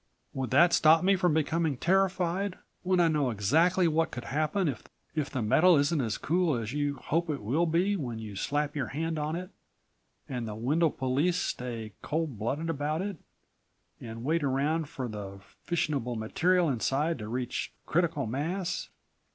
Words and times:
Would 0.33 0.49
that 0.49 0.73
stop 0.73 1.03
me 1.03 1.15
from 1.15 1.35
becoming 1.35 1.77
terrified, 1.77 2.57
when 2.81 2.99
I 2.99 3.07
know 3.07 3.29
exactly 3.29 3.87
what 3.87 4.09
could 4.09 4.23
happen 4.23 4.67
if 5.13 5.29
the 5.31 5.43
metal 5.43 5.77
isn't 5.77 6.01
as 6.01 6.17
cool 6.17 6.55
as 6.55 6.73
you 6.73 6.95
hope 6.95 7.29
it 7.29 7.43
will 7.43 7.67
be 7.67 7.95
when 7.95 8.17
you 8.17 8.35
slap 8.35 8.75
your 8.75 8.87
hand 8.87 9.19
on 9.19 9.35
it, 9.35 9.51
and 10.27 10.47
the 10.47 10.55
Wendel 10.55 10.89
police 10.89 11.37
stay 11.37 11.93
cold 12.01 12.39
blooded 12.39 12.67
about 12.67 13.03
it, 13.03 13.17
and 13.99 14.23
wait 14.23 14.41
around 14.43 14.89
for 14.89 15.07
the 15.07 15.37
fissionable 15.67 16.15
material 16.17 16.67
inside 16.67 17.19
to 17.19 17.27
reach 17.27 17.71
critical 17.85 18.25
mass." 18.25 18.89